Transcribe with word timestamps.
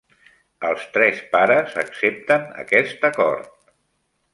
Els 0.69 0.85
tres 0.95 1.21
pares 1.37 1.77
accepten 1.85 2.51
aquest 2.67 3.09
acord. 3.15 3.75